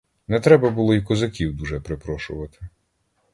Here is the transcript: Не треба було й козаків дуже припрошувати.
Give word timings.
Не 0.27 0.39
треба 0.39 0.69
було 0.69 0.93
й 0.93 1.01
козаків 1.01 1.55
дуже 1.55 1.79
припрошувати. 1.79 2.59